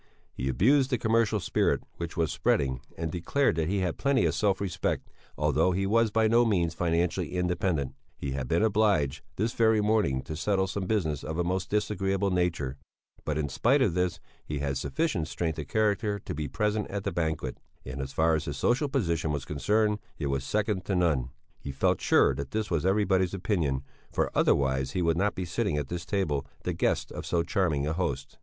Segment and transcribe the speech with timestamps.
[0.33, 4.33] He abused the commercial spirit which was spreading, and declared that he had plenty of
[4.33, 9.53] self respect, although he was by no means financially independent; he had been obliged, this
[9.53, 12.77] very morning, to settle some business of a most disagreeable nature
[13.25, 17.03] but in spite of this he had sufficient strength of character to be present at
[17.03, 20.95] the banquet; and as far as his social position was concerned, it was second to
[20.95, 21.29] none
[21.59, 25.77] he felt sure that this was everybody's opinion, for otherwise he would not be sitting
[25.77, 28.39] at this table, the guest of so charming a host.